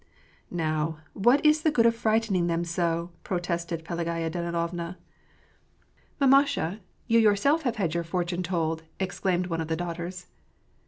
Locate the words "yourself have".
7.21-7.75